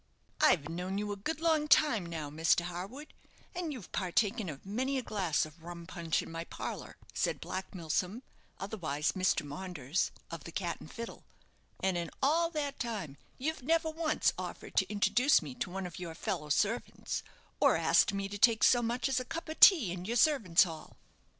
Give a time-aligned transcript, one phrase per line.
[0.39, 2.61] "I've known you a good long time now, Mr.
[2.61, 3.13] Harwood,
[3.53, 7.75] and you've partaken of many a glass of rum punch in my parlour," said Black
[7.75, 8.23] Milsom,
[8.59, 9.45] otherwise Mr.
[9.45, 11.23] Maunders, of the "Cat and Fiddle";
[11.83, 15.99] "and in all that time you've never once offered to introduce me to one of
[15.99, 17.21] your fellow servants,
[17.59, 20.63] or asked me to take so much as a cup of tea in your servants'
[20.63, 20.97] hall."